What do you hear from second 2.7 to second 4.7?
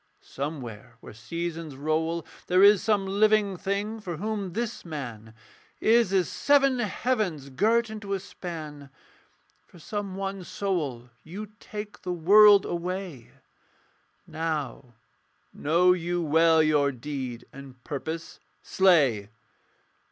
some living thing for whom